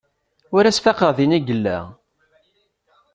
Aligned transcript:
Ur 0.55 0.63
as-faqeɣ 0.65 1.11
din 1.17 1.35
ay 1.37 1.43
yella. 1.47 1.77